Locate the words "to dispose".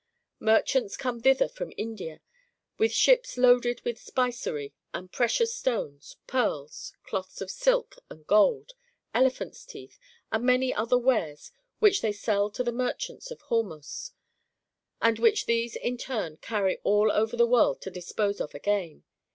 17.83-18.41